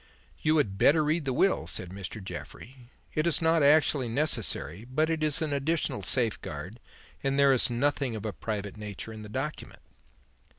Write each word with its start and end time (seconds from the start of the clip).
'You 0.39 0.57
had 0.57 0.79
better 0.79 1.03
read 1.03 1.25
the 1.25 1.31
will,' 1.31 1.67
said 1.67 1.89
Mr. 1.91 2.23
Jeffrey. 2.23 2.89
'It 3.13 3.27
is 3.27 3.39
not 3.39 3.61
actually 3.61 4.09
necessary, 4.09 4.83
but 4.83 5.11
it 5.11 5.21
is 5.21 5.43
an 5.43 5.53
additional 5.53 6.01
safeguard 6.01 6.79
and 7.21 7.37
there 7.37 7.53
is 7.53 7.69
nothing 7.69 8.15
of 8.15 8.25
a 8.25 8.33
private 8.33 8.77
nature 8.77 9.13
in 9.13 9.21
the 9.21 9.29
document.' 9.29 9.79